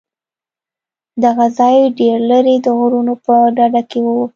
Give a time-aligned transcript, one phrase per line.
[1.23, 4.15] دغه ځاى ډېر لرې د غرونو په ډډه کښې و.